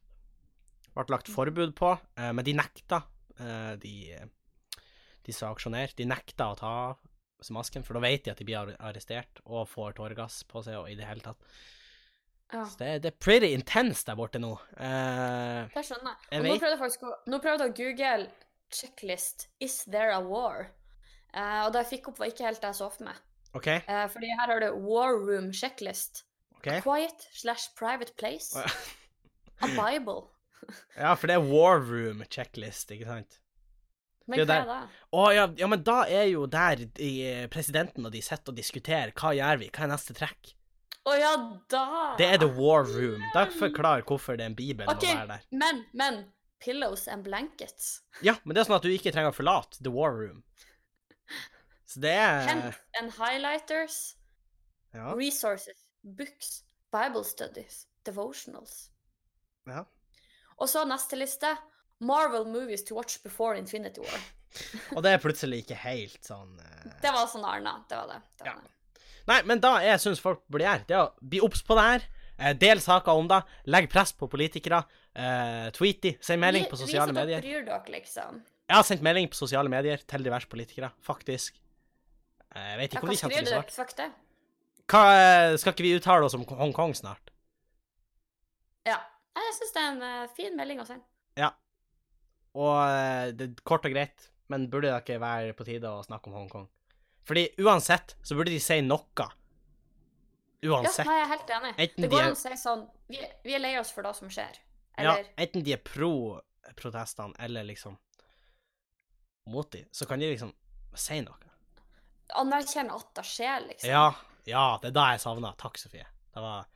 [0.93, 3.03] Ble lagt forbud på, eh, men de nekta.
[3.43, 3.95] Eh, de,
[5.27, 6.75] de sa aksjonerer, de nekta å ta
[7.51, 10.91] masken, for da vet de at de blir arrestert og får tåregass på seg og
[10.91, 11.43] i det hele tatt.
[12.53, 12.67] Ja.
[12.69, 14.53] Så det, det er pretty intense der borte nå.
[14.77, 16.29] Uh, Det skjønner jeg.
[16.37, 18.27] Jeg nå prøvde faktisk nå prøvde jeg å google
[18.73, 20.69] checklist 'Is there a war?'
[21.33, 23.23] uh, og det jeg fikk opp, var ikke helt det jeg så for meg.
[23.57, 23.81] Okay.
[23.89, 26.25] Uh, fordi her har du War Room checklist.
[26.59, 26.79] Okay.
[26.79, 28.53] A quiet slash private place.
[29.65, 30.29] A Bible.
[31.03, 33.39] Ja, for det er war room checklist, ikke sant?
[34.31, 34.81] Men hva er det?
[35.19, 37.13] Å ja, ja, men da er jo der de,
[37.53, 40.53] presidenten og de sitter og diskuterer hva gjør vi, hva er neste trekk?
[41.03, 41.33] Å ja,
[41.73, 41.87] da!
[42.21, 43.25] Det er the war room.
[43.35, 45.49] Da forklar hvorfor det er en bibel OK, må være der.
[45.51, 46.21] men, men
[46.63, 48.05] Pillows and blankets.
[48.23, 50.45] Ja, men det er sånn at du ikke trenger å forlate the war room.
[51.91, 54.15] Så det er Hent and highlighters.
[54.95, 55.11] Ja.
[55.19, 55.83] Resources.
[56.03, 56.63] Books.
[56.95, 57.87] Bible studies.
[58.07, 58.91] Devotionals.
[59.67, 59.85] ja.
[60.59, 61.55] Og så neste liste.
[62.03, 64.23] Marvel movies to watch before Infinity War.
[64.97, 66.89] Og det er plutselig ikke helt sånn uh...
[67.03, 67.79] Det var sånn Arna.
[67.89, 68.21] Det var det.
[68.41, 68.57] det, Ja.
[68.57, 69.05] var det.
[69.31, 71.85] Nei, men da jeg syns folk burde gjøre, det er å bli obs på det
[71.87, 72.09] her.
[72.43, 73.39] Eh, del saker om det.
[73.71, 74.83] Legg press på politikere.
[75.13, 76.15] Uh, tweet de.
[76.25, 77.45] Send melding på sosiale sosiale Vis at medier.
[77.45, 78.41] dere bryr dere, liksom.
[78.67, 81.61] Jeg har sendt melding på sosiale medier til diverse politikere, faktisk.
[82.53, 83.75] Jeg vet ikke om de kommer til å dere?
[83.77, 84.03] svart.
[84.93, 85.03] Hva,
[85.61, 87.31] skal ikke vi uttale oss om Hongkong snart?
[88.89, 88.99] Ja.
[89.39, 91.05] Jeg syns det er en eh, fin melding å sende.
[91.41, 91.51] Ja.
[92.59, 96.03] Og eh, det er kort og greit, men burde det ikke være på tide å
[96.05, 96.67] snakke om Hongkong?
[97.29, 99.29] Fordi uansett så burde de si noe.
[100.63, 101.07] Ja, Uansett.
[101.09, 101.73] nei, jeg er helt enig.
[101.87, 104.31] Enten det går an å si sånn vi, vi er lei oss for det som
[104.31, 104.61] skjer.
[105.03, 106.13] Ja, enten de er pro
[106.79, 107.97] protestene eller liksom
[109.51, 110.53] mot de, så kan de liksom
[110.95, 111.51] si noe.
[112.39, 113.91] anerkjenne at det skjer, liksom.
[113.91, 114.05] Ja,
[114.49, 115.51] ja, det er da jeg savna.
[115.59, 116.07] Takk, Sofie.
[116.33, 116.69] Det var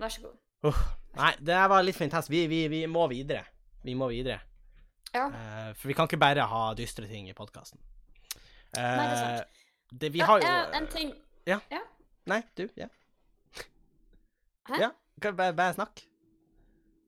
[0.00, 0.38] Vær så god.
[0.68, 0.82] Uff.
[1.18, 2.30] Nei, det var litt for intenst.
[2.32, 3.44] Vi, vi, vi må videre.
[3.84, 4.38] Vi må videre.
[5.12, 5.26] Ja.
[5.28, 7.80] Uh, for vi kan ikke bare ha dystre ting i podkasten.
[8.72, 9.58] Nei, det er sant.
[9.92, 11.10] det, vi Ja, har jo eh, en ting
[11.44, 11.58] Ja.
[12.30, 12.64] Nei, du.
[12.78, 12.86] Ja.
[14.70, 14.78] Hæ?
[14.80, 14.88] Ja,
[15.20, 16.04] bare, bare snakk.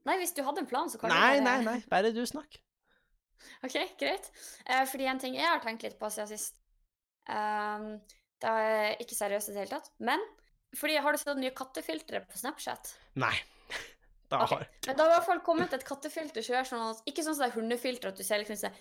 [0.04, 1.88] Nei, hvis du hadde en plan, så kan Nei, du nei, nei, nei.
[1.88, 2.58] Bare du snakk.
[3.64, 4.28] OK, greit.
[4.66, 6.58] Eh, fordi en ting jeg har tenkt litt på siden sist
[7.30, 7.94] ehm,
[8.42, 10.20] Det er ikke seriøst i det hele tatt, men
[10.78, 12.94] fordi Har du sett nye kattefiltre på Snapchat?
[13.20, 13.34] Nei.
[14.32, 14.46] Da har...
[14.46, 14.66] okay.
[14.86, 17.36] Men det har i hvert fall kommet et kattefilter som gjør sånn at Ikke sånn
[17.36, 18.78] som det er hundefilter, at du ser liksom sånn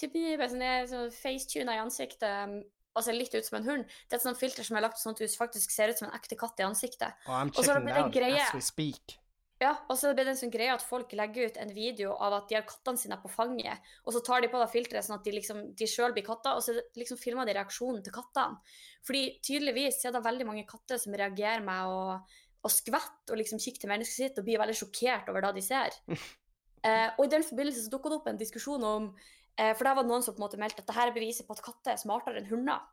[0.00, 2.56] sånn, sånn facetuna i ansiktet um,
[2.96, 3.96] og ser litt ut som en hund.
[4.08, 6.08] Det er et sånt filter som er lagt sånn at du faktisk ser ut som
[6.08, 7.14] en ekte katt i ansiktet.
[7.28, 8.46] Oh, Og så har det checking blitt en greie.
[9.58, 12.36] Ja, og så blir det en sånn greie at folk legger ut en video av
[12.36, 15.16] at de har kattene sine på fanget, og så tar de på det filteret sånn
[15.16, 18.60] at de liksom, de sjøl blir katter, og så liksom filmer de reaksjonen til kattene.
[19.06, 22.04] Fordi tydeligvis er det veldig mange katter som reagerer med å,
[22.62, 25.66] å skvette og liksom kikke til mennesket sitt og blir veldig sjokkert over det de
[25.70, 25.98] ser.
[26.86, 29.06] Eh, og i den forbindelse så dukka det opp en diskusjon om
[29.58, 31.48] eh, For der var det noen som på en måte meldte at dette er beviset
[31.48, 32.84] på at katter er smartere enn hunder.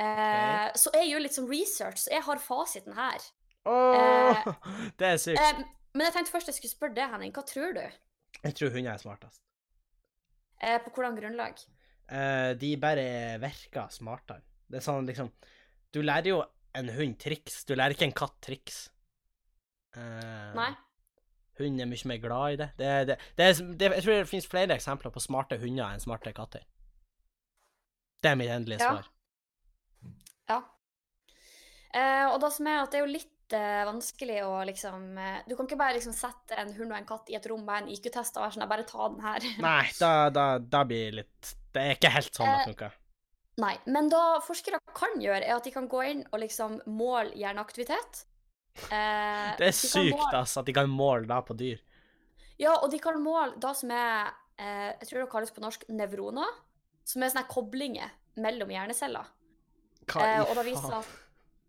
[0.00, 3.26] Eh, Så jeg gjør litt sånn research, så jeg har fasiten her.
[3.66, 4.46] Åh,
[4.98, 5.40] det er sykt.
[5.42, 5.62] Eh,
[5.96, 7.32] men jeg tenkte først jeg skulle spørre deg, Henning.
[7.34, 7.82] Hva tror du?
[8.42, 9.42] Jeg tror hunder er smartest.
[10.62, 11.58] Eh, på hvordan grunnlag?
[12.08, 13.06] Eh, de bare
[13.42, 14.44] virker smartere.
[14.70, 15.28] Det er sånn liksom
[15.94, 16.40] Du lærer jo
[16.76, 17.64] en hund triks.
[17.66, 18.86] Du lærer ikke en katt triks.
[19.96, 20.70] Eh, Nei?
[21.56, 22.70] Hunden er mye mer glad i det.
[22.76, 23.92] Det, det, det, er.
[23.96, 26.66] Jeg tror det finnes flere eksempler på smarte hunder enn smarte katter.
[28.20, 28.90] Det er mitt endelige Ja.
[28.92, 29.08] svar.
[30.50, 30.58] Ja.
[31.96, 33.35] Eh, og det som er at det er jo litt eh,
[33.86, 37.28] vanskelig å liksom eh, Du kan ikke bare liksom sette en hund og en katt
[37.30, 39.46] i et rom med en IQ-test og være sånn Bare ta den her.
[39.66, 42.96] Nei, da, da, da blir det litt Det er ikke helt sånn det Eh, funker.
[43.62, 43.74] Nei.
[43.86, 48.24] Men da forskere kan gjøre, er at de kan gå inn og liksom måle hjerneaktivitet.
[48.90, 51.78] Eh, Det er de sykt, måle- ass, at de kan måle da på dyr.
[52.60, 55.86] Ja, og de kan måle det som er eh, Jeg tror det kalles på norsk
[55.88, 56.48] nevroner.
[57.06, 58.10] Som er sånne koblinger
[58.42, 59.24] mellom hjerneceller.
[60.10, 61.08] Hva Eh, i da faen?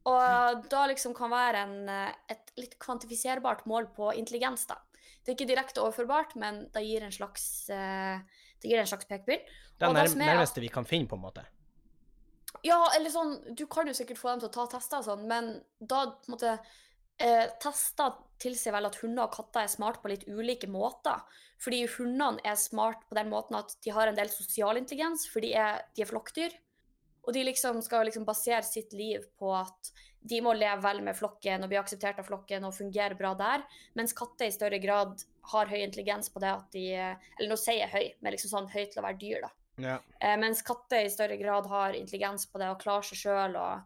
[0.08, 4.80] Og da liksom kan være en, eh, et litt kvantifiserbart mål på intelligens, da.
[5.24, 8.20] Det er ikke direkte overførbart, men det gir en slags, eh,
[8.62, 9.43] det gir en slags pekepinn.
[9.78, 11.43] Det er det nærmeste vi kan finne, på en måte.
[12.63, 15.28] Ja, eller sånn, du kan jo sikkert få dem til å ta tester og sånn,
[15.28, 16.54] men da på en måte
[17.20, 21.24] eh, Tester tilsier vel at hunder og katter er smart på litt ulike måter.
[21.62, 25.41] Fordi hundene er smart på den måten at de har en del sosial intelligens, for
[25.41, 26.54] de er, de er flokkdyr.
[27.28, 29.92] Og de liksom skal liksom basere sitt liv på at
[30.28, 33.63] de må leve vel med flokken og bli akseptert av flokken og fungere bra der,
[34.00, 37.86] mens katter i større grad har høy intelligens på det at de Eller nå sier
[37.86, 39.52] jeg høy, men liksom sånn høy til å være dyr, da.
[39.78, 40.00] Ja.
[40.20, 43.84] Eh, mens katter i større grad har intelligens på det å klare seg sjøl og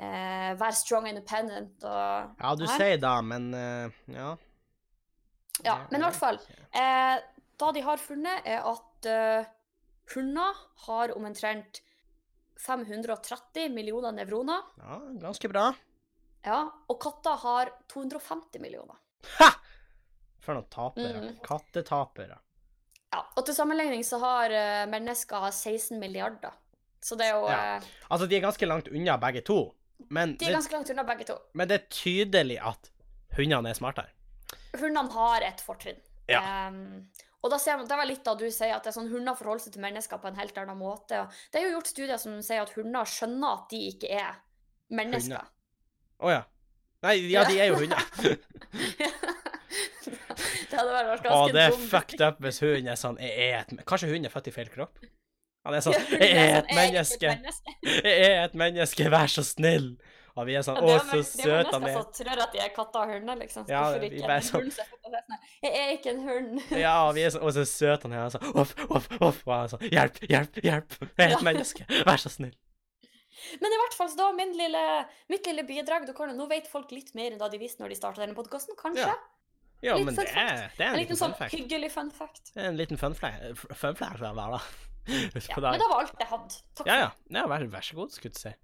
[0.00, 2.76] eh, være strong independent og ja, du her.
[2.78, 4.30] sier da, men uh, ja.
[5.64, 6.40] Ja, men i hvert fall.
[6.76, 7.16] Eh,
[7.56, 9.52] det de har funnet, er at uh,
[10.12, 11.80] hunder har omtrent
[12.60, 14.62] 530 millioner nevroner.
[14.80, 15.68] Ja, ganske bra.
[16.46, 18.96] Ja, og katter har 250 millioner.
[19.40, 19.50] Ha!
[20.46, 21.22] For noen tapere.
[21.24, 21.38] Mm.
[21.42, 22.36] Kattetapere.
[23.12, 26.54] Ja, og til sammenligning så har uh, mennesker 16 milliarder.
[27.02, 27.76] Så det er jo Ja.
[27.78, 29.74] uh, Altså, de er ganske langt unna begge to,
[30.10, 31.36] men De er det, ganske langt unna begge to.
[31.54, 32.90] men det er tydelig at
[33.36, 34.10] hundene er smartere.
[34.78, 35.98] Hundene har et fortrinn.
[36.28, 36.40] Ja.
[36.42, 37.08] Ehm,
[37.44, 39.36] og da ser man, Det var litt da du sier at det er sånn hunder
[39.38, 41.22] forholder seg til mennesker på en helt annen måte.
[41.52, 44.38] Det er jo gjort studier som sier at hunder skjønner at de ikke er
[44.96, 45.42] mennesker.
[46.16, 46.42] Å oh, ja.
[47.04, 48.02] Nei, ja, de er jo hunder.
[50.70, 51.36] det hadde vært ganske dumt.
[51.36, 54.34] Å, det er fucked up hvis hunden er sånn jeg er et, Kanskje hunden er
[54.34, 54.98] født i feil kropp?
[55.66, 57.32] Han er sånn Jeg er sånn, et menneske.
[57.86, 59.90] Jeg er et menneske, vær så snill.
[60.36, 61.62] Og vi er sånn Å, så søt så er.
[61.64, 61.94] det er mennesker er.
[61.96, 63.64] som tror at de er katter og hunder, liksom.
[63.72, 64.68] Ja, vi bare sånn-
[65.62, 66.60] Jeg er ikke en hund.
[66.76, 68.28] Ja, og vi er så, og så søt han er.
[68.34, 69.42] Sånn off, uff, uff.
[69.46, 70.96] Og han sånn Hjelp, hjelp, hjelp.
[71.16, 71.40] Jeg er Ja.
[71.46, 71.86] menneske.
[72.06, 72.54] Vær så snill.
[73.60, 74.82] Men i hvert fall, så da min lille,
[75.32, 76.06] mitt lille bidrag.
[76.06, 78.34] Du kan, nå vet folk litt mer enn da de visste når de starta denne
[78.36, 79.06] podkasten, kanskje?
[79.06, 79.16] Ja.
[79.84, 81.52] Ja, Litt men det er, det er En en liten liten sånn fun fact.
[81.52, 82.52] hyggelig fun fact.
[82.56, 83.66] En liten fun fact.
[83.76, 84.60] Fun hva da.
[85.06, 85.86] Ja, men det.
[85.86, 86.56] var alt jeg hadde.
[86.74, 87.10] Takk Ja, ja.
[87.36, 88.54] ja vær, vær så god, skulle jeg si.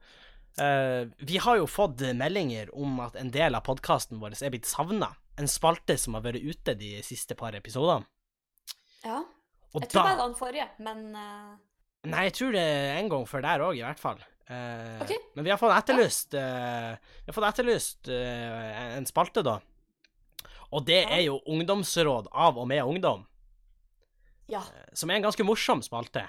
[0.61, 4.69] Eh, vi har jo fått meldinger om at en del av podkasten vår er blitt
[4.69, 5.15] savna.
[5.41, 8.05] En spalte som har vært ute de siste par episodene.
[9.03, 9.23] Ja.
[9.73, 11.55] Og Jeg tror da det var den forrige, men uh...
[12.13, 14.21] Nei, jeg tror det er en gang før der òg, i hvert fall.
[14.51, 15.17] Uh, okay.
[15.39, 19.61] Men vi har fått etterlyst Vi har fått etterlyst en spalte, da.
[20.73, 21.09] Og det Ja.
[21.17, 23.25] er jo ungdomsråd av og med ungdom,
[24.49, 24.61] ja.
[24.93, 26.27] som er en ganske morsom spalte.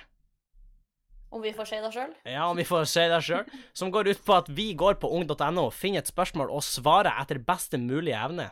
[1.34, 2.12] Om vi får si det sjøl.
[2.30, 3.48] Ja, om vi får si det sjøl.
[3.74, 7.40] Som går ut på at vi går på ung.no, finner et spørsmål og svarer etter
[7.42, 8.52] beste mulige evne.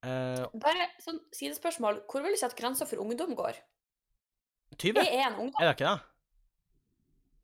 [0.00, 1.98] Uh, Bare sånn sidespørsmål.
[2.08, 3.58] Hvor vil du si at grensa for ungdom går?
[4.78, 5.02] 20?
[5.02, 5.58] Jeg er en ungdom.
[5.60, 6.06] Er det ikke det?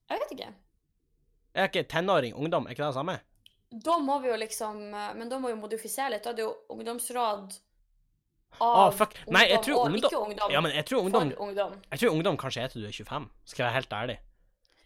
[0.06, 0.50] Jeg vet ikke.
[1.56, 2.66] Er ikke tenåring ungdom?
[2.68, 3.18] Er ikke det det samme?
[3.87, 6.22] Da må vi jo liksom eh, Men da må vi modifisere litt.
[6.24, 7.56] Da er det jo ungdomsråd
[8.62, 9.16] av fuck.
[9.28, 10.52] Nei, tror og ungdom- ikke ungdom.
[10.54, 11.74] Ja, men jeg tror ungdom For ungdom.
[11.90, 14.16] Jeg tror ungdom kanskje er til du er 25, skal jeg være helt ærlig.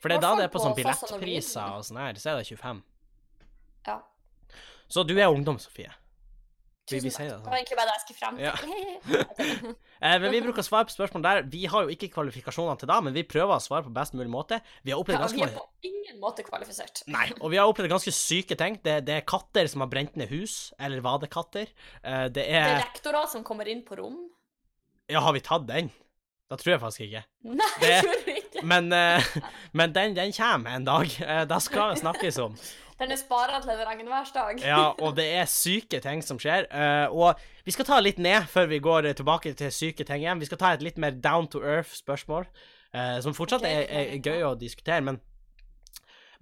[0.01, 2.47] For det er da det er på sånn billettpriser og sånn her, så er det
[2.49, 2.83] 25.
[3.87, 3.99] Ja.
[4.91, 5.93] Så du er ungdom, Sofie.
[6.91, 7.19] Vi Tusen takk.
[7.21, 7.59] det Det var sånn.
[7.61, 8.45] egentlig bare det jeg skulle frem til.
[8.49, 9.75] Ja.
[10.01, 11.43] Eh, men vi bruker å svare på spørsmål der.
[11.53, 14.31] Vi har jo ikke kvalifikasjonene til da, men vi prøver å svare på best mulig
[14.33, 14.57] måte.
[14.83, 17.03] Vi har opplevd Ja, ganske vi er på ingen måte kvalifisert.
[17.13, 18.79] Nei, og vi har opplevd ganske syke ting.
[18.81, 21.69] Det, det er katter som har brent ned hus, eller vadekatter.
[22.01, 24.17] Eh, det Det er er rektorer som kommer inn på rom.
[25.13, 25.93] Ja, har vi tatt den?
[26.49, 27.23] Da tror jeg faktisk ikke.
[27.53, 28.39] Nei, Det- gjorde vi.
[28.62, 29.25] Men, eh,
[29.73, 31.11] men den, den kommer en dag.
[31.20, 32.57] Eh, det skal snakkes om.
[33.01, 34.61] Den er spara til en regnværsdag.
[34.61, 36.66] Ja, og det er syke ting som skjer.
[36.68, 40.40] eh, og vi skal ta litt ned før vi går tilbake til syke ting igjen.
[40.42, 42.49] Vi skal ta et litt mer down to earth-spørsmål,
[43.23, 45.20] som fortsatt er, er, gøy å diskutere, men,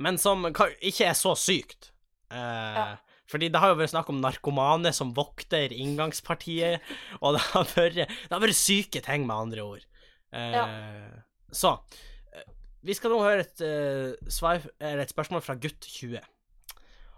[0.01, 1.91] men som ikke er så sykt.
[2.33, 2.97] Ja.
[3.29, 6.81] Fordi det har jo vært snakk om narkomane som vokter inngangspartiet,
[7.21, 9.85] og det har vært, det har vært syke ting, med andre ord.
[10.33, 10.57] Eh,
[11.53, 11.99] Så eh,
[12.89, 16.25] vi skal nå høre et, uh, svar, et spørsmål fra gutt 20.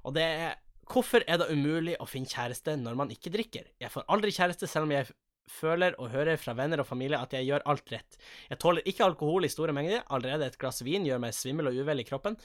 [0.05, 0.59] Og det er
[0.91, 3.69] Hvorfor er det umulig å finne kjæreste når man ikke drikker?
[3.79, 5.07] Jeg får aldri kjæreste selv om jeg
[5.51, 8.19] føler og hører fra venner og familie at jeg gjør alt rett.
[8.51, 11.79] Jeg tåler ikke alkohol i store mengder, allerede et glass vin gjør meg svimmel og
[11.79, 12.39] uvel i kroppen.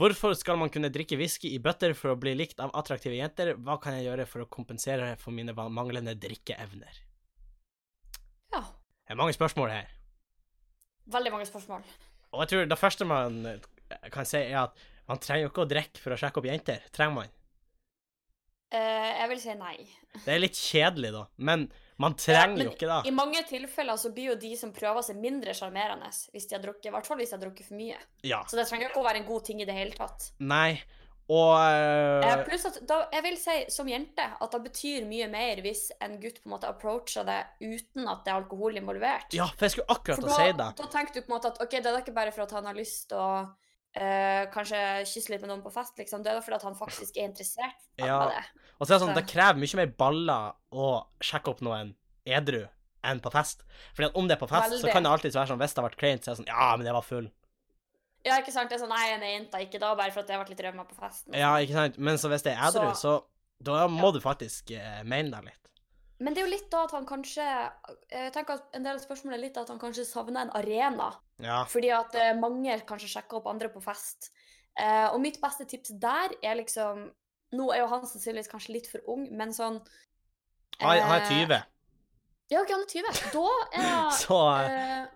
[0.00, 3.52] Hvorfor skal man kunne drikke whisky i bøtter for å bli likt av attraktive jenter?
[3.60, 7.02] Hva kan jeg gjøre for å kompensere for mine manglende drikkeevner?
[8.56, 8.62] Ja.
[8.62, 9.92] Det er mange spørsmål her.
[11.12, 11.84] Veldig mange spørsmål.
[12.32, 15.64] Og jeg tror det første man eh, kan si, er at man trenger jo ikke
[15.66, 16.84] å drikke for å sjekke opp jenter.
[16.94, 17.32] Trenger man?
[18.72, 19.76] Eh, jeg vil si nei.
[20.24, 21.26] Det er litt kjedelig, da.
[21.36, 21.66] Men
[22.00, 23.00] man Ja, trenger men jo ikke det.
[23.10, 26.64] I mange tilfeller så blir jo de som prøver seg, mindre sjarmerende hvis de har
[26.64, 28.00] drukket, i hvert fall hvis de har drukket for mye.
[28.24, 28.40] Ja.
[28.48, 30.30] Så det trenger jo ikke å være en god ting i det hele tatt.
[30.40, 30.80] Nei.
[31.32, 35.28] Og Eh, eh, pluss at da, jeg vil si som jente at det betyr mye
[35.32, 39.32] mer hvis en gutt på en måte approacher det uten at det er alkohol involvert.
[39.36, 40.68] Ja, for jeg skulle akkurat å da, si det.
[40.82, 42.68] da tenker du på en måte at ok, det er ikke bare for at han
[42.68, 43.30] har lyst til å
[43.94, 46.22] eh, kanskje kysse litt med noen på fest, liksom.
[46.24, 48.20] Det er fordi at han faktisk er interessert Ja.
[48.28, 48.44] det.
[48.80, 51.94] Og så er det sånn, Så- det krever mye mer baller å sjekke opp noen
[52.26, 52.66] edru
[53.04, 53.64] enn på fest.
[53.94, 55.82] Fordi at om det er på fest, så kan det alltid være sånn hvis det
[55.82, 57.30] har vært kleint, så er det sånn Ja, men jeg var full.
[58.24, 58.70] Ja, ikke sant?
[58.70, 60.60] Det er sånn Nei, jeg jenta ikke da, bare for at jeg har vært litt
[60.66, 61.34] rømma på festen.
[61.34, 61.98] Ja, ikke sant?
[61.98, 63.24] Men så hvis det er edru, så, Så-
[63.62, 64.12] da må Ja.
[64.12, 65.58] du faktisk eh, mene deg litt.
[66.20, 67.42] Men det er jo litt da at han kanskje
[68.12, 71.08] Jeg tenker at en del av spørsmålet er litt at han kanskje savner en arena.
[71.42, 71.64] Ja.
[71.64, 74.30] Fordi at eh, mange kanskje sjekker opp andre på fest.
[74.78, 77.10] Eh, og mitt beste tips der er liksom
[77.52, 79.82] Nå er jo han sannsynligvis kanskje litt for ung, men sånn
[80.80, 81.64] Han han er eh, 20,
[82.50, 83.32] Ja, OK, han er 20.
[83.32, 85.06] Da er så eh,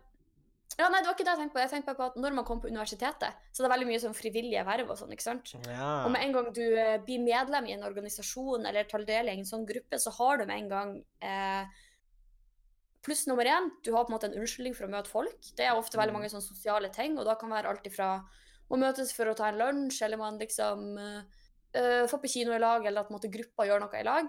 [0.76, 1.60] Ja, nei, det var ikke det jeg tenkte på.
[1.62, 4.16] Jeg tenkte på at når man kommer på universitetet, så er det veldig mye sånn
[4.18, 5.52] frivillige verv og sånn, ikke sant?
[5.64, 5.90] ja.
[6.04, 9.36] Og med en gang du eh, blir medlem i en organisasjon eller tar del i
[9.38, 10.92] en sånn gruppe, så har du med en gang
[11.24, 11.82] eh,
[13.06, 15.36] Pluss nummer én, du har på en måte en unnskyldning for å møte folk.
[15.54, 16.16] Det er ofte veldig Mm.
[16.18, 18.08] mange sånne sosiale ting, og da kan være alt ifra
[18.68, 22.58] å møtes for å ta en lunsj, eller man liksom eh, får på kino i
[22.58, 24.26] lag, eller at måte, gruppa gjør noe i lag.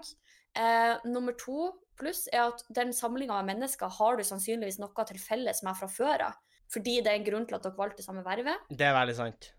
[0.54, 5.20] Eh, nummer to pluss er at den samlinga av mennesker har du sannsynligvis noe til
[5.22, 6.40] felles med fra før av.
[6.72, 8.68] Fordi det er en grunn til at dere valgte samme vervet.
[8.68, 9.52] Det er veldig sant.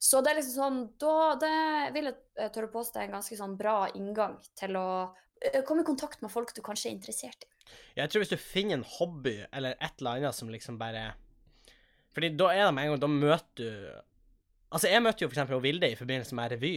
[0.00, 1.54] Så det er liksom sånn da, Det
[1.92, 4.86] vil jeg tørre påstå er en ganske sånn bra inngang til å
[5.68, 7.50] komme i kontakt med folk du kanskje er interessert i.
[8.00, 11.12] Jeg tror hvis du finner en hobby eller et eller annet som liksom bare
[12.16, 14.00] Fordi da er det med en gang Da møter du
[14.70, 16.72] Altså, jeg møtte jo for eksempel Vilde i forbindelse med revy.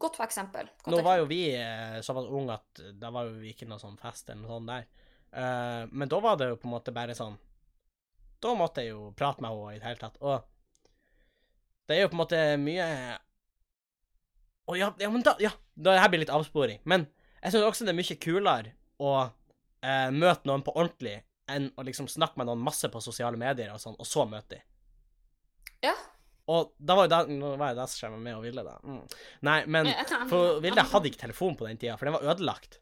[0.00, 0.70] Godt for eksempel.
[0.80, 3.98] Godt Nå var jo vi eh, såpass unge at da var jo ikke noe sånn
[4.00, 4.86] fest eller noe sånt der.
[5.30, 7.36] Uh, men da var det jo på en måte bare sånn
[8.42, 10.16] Da måtte jeg jo prate med henne i det hele tatt.
[10.26, 10.40] Og
[11.86, 12.86] det er jo på en måte mye
[14.66, 16.82] Å ja, ja, men da Ja, det her blir litt avsporing.
[16.82, 17.06] Men
[17.44, 21.84] jeg syns også det er mye kulere å uh, møte noen på ordentlig enn å
[21.86, 24.60] liksom snakke med noen masse på sosiale medier og sånn, og så møte de.
[25.86, 25.94] Ja.
[26.50, 28.76] Og da var jo det Nå var som skjedde med og Vilde, da.
[28.82, 29.02] Mm.
[29.46, 29.90] Nei, men
[30.30, 32.80] for Vilde hadde ikke telefon på den tida, for den var ødelagt.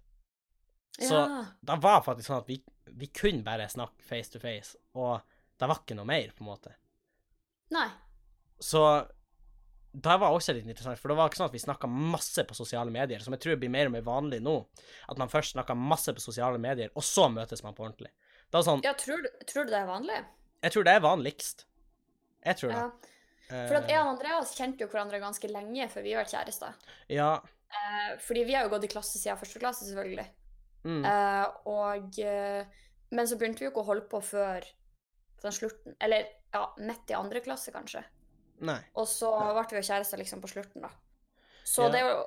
[0.98, 1.42] Så ja.
[1.60, 2.58] da var faktisk sånn at vi,
[2.98, 5.20] vi kunne bare snakke face to face, og
[5.58, 6.72] det var ikke noe mer, på en måte.
[7.74, 7.86] Nei.
[8.58, 8.82] Så
[9.92, 12.56] det var også litt interessant, for det var ikke sånn at vi snakka masse på
[12.56, 14.56] sosiale medier, som jeg tror blir mer og mer vanlig nå.
[15.10, 18.10] At man først snakker masse på sosiale medier, og så møtes man på ordentlig.
[18.48, 20.18] Det var sånn Ja, tror du, tror du det er vanlig?
[20.64, 21.64] Jeg tror det er vanligst.
[22.46, 22.82] Jeg tror det.
[22.82, 23.14] Ja.
[23.48, 26.74] For at jeg og Andreas kjente jo hverandre ganske lenge før vi var kjærester.
[27.12, 27.30] Ja.
[27.68, 30.26] Eh, fordi vi har jo gått i klasse siden første klasse, selvfølgelig.
[30.84, 31.02] Mm.
[31.04, 32.64] Eh, og eh,
[33.10, 34.64] Men så begynte vi jo ikke å holde på før
[35.42, 38.04] sånn slutten Eller ja, midt i andre klasse, kanskje.
[38.64, 38.78] Nei.
[38.98, 40.92] Og så ble vi jo kjærester liksom på slutten, da.
[41.64, 41.90] Så Ja.
[41.94, 42.22] det er jo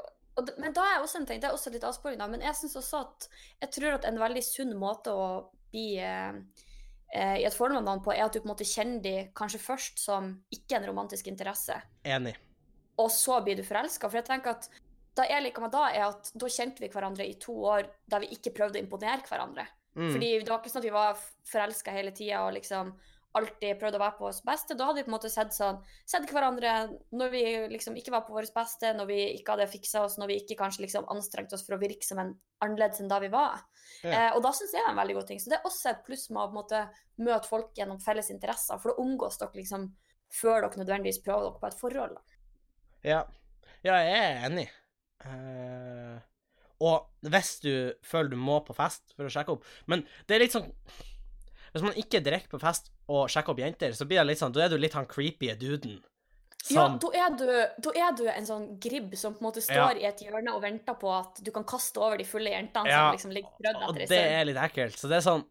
[0.57, 2.77] Men da er også en ting, det er også litt avsporing, da, men jeg synes
[2.79, 3.25] også at
[3.61, 5.25] jeg tror at en veldig sunn måte å
[5.73, 6.70] bli eh, eh,
[7.11, 9.59] i et forhold med noen på, er at du på en måte kjenner de kanskje
[9.59, 11.75] først som ikke en romantisk interesse,
[12.07, 12.37] Enig.
[12.95, 14.07] og så blir du forelska.
[14.07, 14.69] For jeg tenker at
[15.19, 18.23] da jeg liker meg da, er at da kjente vi hverandre i to år der
[18.23, 19.67] vi ikke prøvde å imponere hverandre.
[19.99, 20.11] Mm.
[20.13, 22.93] Fordi det var ikke sånn at vi var forelska hele tida og liksom
[23.37, 24.75] alltid prøvde å være på vårt beste.
[24.77, 26.73] Da hadde vi på en måte sett sånn Sett hverandre
[27.15, 30.31] når vi liksom ikke var på vårt beste, når vi ikke hadde fiksa oss, når
[30.31, 33.31] vi ikke kanskje liksom anstrengte oss for å virke som en annerledes enn da vi
[33.33, 33.63] var.
[34.03, 34.11] Ja.
[34.11, 35.41] Eh, og da syns jeg det er en veldig god ting.
[35.41, 36.83] Så det er også et pluss med å måte
[37.21, 39.87] møte folk gjennom felles interesser, for da omgås dere liksom
[40.31, 42.17] før dere nødvendigvis prøver dere på et forhold.
[43.05, 43.21] Ja.
[43.85, 44.67] ja, jeg er enig.
[45.21, 46.17] Uh,
[46.81, 47.73] og hvis du
[48.05, 50.71] føler du må på fest for å sjekke opp Men det er litt sånn
[51.71, 54.51] Hvis man ikke drikker på fest og sjekker opp jenter, så blir det litt sånn
[54.55, 56.01] Da er du litt han creepy duden.
[56.69, 57.47] Ja, da er, du,
[57.81, 60.61] da er du en sånn gribb som på en måte står i et hjørne og
[60.61, 63.79] venter på at du kan kaste over de fulle jentene Ja, som liksom ligger strødd
[63.79, 64.99] Og etter ei det er litt ekkelt.
[64.99, 65.41] Så det er sånn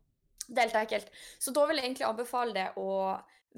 [0.47, 1.11] Det er helt ekkelt.
[1.43, 2.87] Så da vil jeg egentlig anbefale det å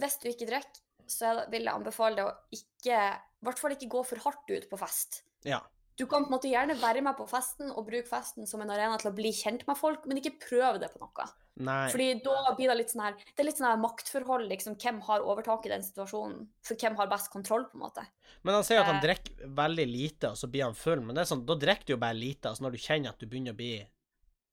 [0.01, 0.81] Hvis du ikke drikker,
[1.13, 4.69] så vil jeg anbefale det å ikke I hvert fall ikke gå for hardt ut
[4.71, 5.21] på fest.
[5.45, 5.61] Ja.
[5.99, 8.71] Du kan på en måte gjerne være med på festen og bruke festen som en
[8.73, 11.27] arena til å bli kjent med folk, men ikke prøve det på noe.
[11.61, 11.91] Nei.
[11.93, 14.75] Fordi da blir det litt sånn her Det er litt sånn her maktforhold, liksom.
[14.81, 16.47] Hvem har overtak i den situasjonen?
[16.65, 18.07] For hvem har best kontroll, på en måte?
[18.43, 19.03] Men han sier at han Eh.
[19.03, 21.01] drikker veldig lite, og så blir han full.
[21.03, 23.19] Men det er sånn, da drikker du jo bare lite, Altså når du kjenner at
[23.19, 23.87] du begynner å bli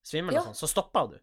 [0.03, 0.39] svimmel, Ja.
[0.41, 1.19] og sånn, så stopper du.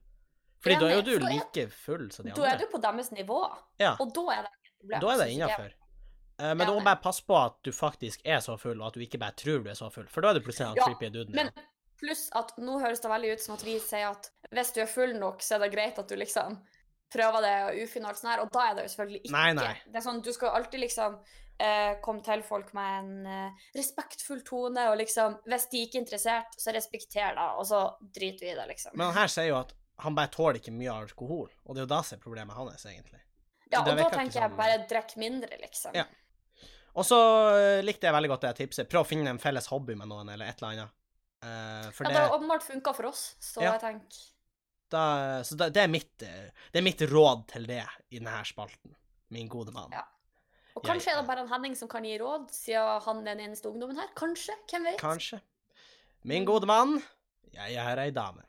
[0.64, 2.42] Fordi da er jo du like full som de andre.
[2.42, 5.00] Da er du på deres nivå, Ja, og da er det et problem.
[5.00, 5.72] da er det innafor.
[6.36, 9.04] Men du må bare passe på at du faktisk er så full, og at du
[9.04, 11.08] ikke bare tror du er så full, for da er du plutselig han Ja, creepy
[11.14, 11.36] duden.
[11.36, 11.52] Men
[12.00, 14.90] pluss at nå høres det veldig ut som at vi sier at hvis du er
[14.90, 16.58] full nok, så er det greit at du liksom
[17.12, 19.34] prøver det og ufinalt sånn her, og da er det jo selvfølgelig ikke.
[19.36, 19.72] Nei, nei.
[19.86, 24.42] Det er sånn, du skal alltid liksom uh, komme til folk med en uh, respektfull
[24.46, 28.52] tone, og liksom Hvis de ikke er interessert, så respekter det, og så driter vi
[28.52, 28.96] i det, liksom.
[28.98, 29.72] Men han her sier jo at
[30.04, 32.84] han bare tåler ikke mye alkohol, og det er jo da som er problemet hans,
[32.90, 33.22] egentlig.
[33.70, 35.96] ja, og da tenker jeg bare drikk mindre, liksom.
[35.96, 36.04] Ja.
[36.96, 37.18] Og så
[37.56, 38.88] eh, likte jeg veldig godt det tipset.
[38.88, 40.94] Prøv å finne en felles hobby med noen, eller et eller annet.
[41.44, 43.74] Uh, for Ja, det, har åpenbart funka for oss, så Ja.
[43.76, 44.24] jeg tenker
[44.88, 45.02] da,
[45.44, 47.82] så da, det, er mitt, eh, det er mitt råd til det
[48.14, 48.94] i denne spalten,
[49.34, 49.90] min gode mann.
[49.92, 50.04] Ja.
[50.76, 53.34] Og Jeg- kanskje er det bare en Henning som kan gi råd, siden han er
[53.34, 54.08] den eneste ungdommen her.
[54.16, 54.54] Kanskje?
[54.70, 54.98] Hvem vet?
[55.00, 55.40] Kanskje.
[56.24, 57.02] Min gode mann,
[57.52, 58.42] jeg er ei dame.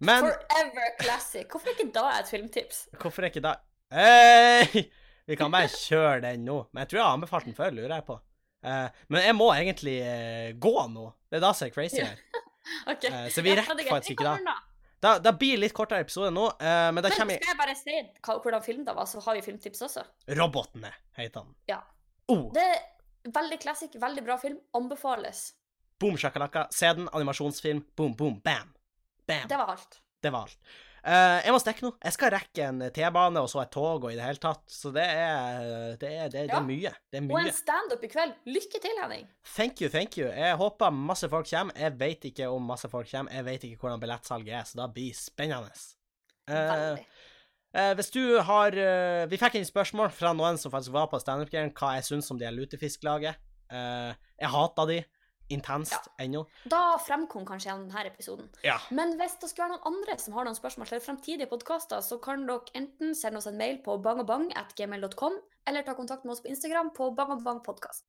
[0.00, 1.46] Men Forever classic.
[1.48, 2.88] Hvorfor er ikke da et filmtips?
[3.00, 3.56] hvorfor er ikke da
[3.90, 4.90] Hei!
[5.28, 6.62] Vi kan bare kjøre den nå.
[6.72, 8.16] Men jeg tror jeg har anbefalt den før, lurer jeg på.
[8.64, 11.04] Uh, men jeg må egentlig uh, gå nå.
[11.28, 12.16] Det er da som er crazy her.
[12.92, 13.12] okay.
[13.12, 14.56] uh, så vi Ja, rekker er faktisk ikke da.
[14.98, 17.74] Da, da blir det litt kortere episode nå, men da Men kommer skal jeg bare
[17.78, 17.92] si
[18.26, 20.02] hvordan film det var, så har vi filmtips også?
[20.34, 21.52] Robotene, heter han.
[21.70, 21.76] Ja.
[22.34, 24.58] Oh, Det er veldig classic, veldig bra film.
[24.74, 25.52] Anbefales.
[26.02, 26.66] boom shakalaka.
[26.74, 27.84] Se den, animasjonsfilm.
[27.94, 28.74] Boom, boom, bam.
[29.26, 29.46] Bam.
[29.48, 30.00] Det var alt.
[30.22, 30.58] Det var alt.
[31.04, 31.90] Eh, jeg må stikke nå.
[32.02, 34.90] Jeg skal rekke en T-bane og så et tog og i det hele tatt, så
[34.94, 36.58] det er Det er, det, det Ja.
[36.58, 36.92] er mye.
[37.10, 37.52] Det er Og en mye.
[37.54, 38.34] standup i kveld.
[38.46, 39.28] Lykke til, Henning.
[39.56, 40.26] Thank you, thank you.
[40.28, 41.72] Jeg håper masse folk kommer.
[41.78, 43.32] Jeg vet ikke om masse folk kommer.
[43.32, 45.70] Jeg vet ikke hvordan billettsalget er, så det blir spennende.
[46.48, 46.96] Uh,
[47.74, 48.70] eh, hvis du har
[49.28, 52.38] Vi fikk inn spørsmål fra noen som faktisk var på standup-greien, hva jeg syns om
[52.38, 53.36] det lutefisklaget.
[53.70, 55.04] Uh, jeg hata de
[55.48, 56.44] intenst ennå.
[56.68, 58.48] Da fremkom kanskje denne episoden.
[58.64, 58.78] Ja.
[58.90, 62.20] Men hvis det skulle være noen andre som har noen spørsmål til fremtidige podkaster, så
[62.22, 66.52] kan dere enten sende oss en mail på bangabang.gmail.com, eller ta kontakt med oss på
[66.52, 68.04] Instagram på bangabangpodkast.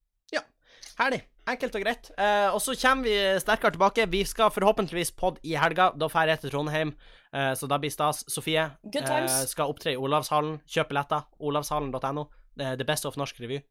[1.00, 1.24] Herlig.
[1.50, 2.10] Enkelt og greit.
[2.14, 4.06] Eh, og så kommer vi sterkere tilbake.
[4.12, 5.90] Vi skal forhåpentligvis pod i helga.
[5.98, 6.92] Da drar jeg til Trondheim,
[7.34, 8.24] eh, så da blir stas.
[8.30, 9.32] Sofie Good times.
[9.32, 10.60] eh, skal opptre i Olavshallen.
[10.68, 11.26] Kjøp billetter.
[11.40, 12.28] Olavshallen.no.
[12.58, 13.62] The Best of Norsk Revy.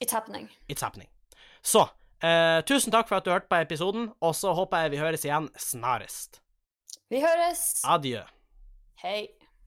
[0.00, 0.48] It's happening.
[0.68, 1.08] It's happening.
[1.62, 1.88] Så
[2.22, 5.26] eh, tusen takk for at du hørte på episoden, og så håper jeg vi høres
[5.26, 6.40] igjen snarest.
[7.12, 7.82] Vi høres.
[7.84, 8.22] Adjø.
[9.02, 9.26] Hei.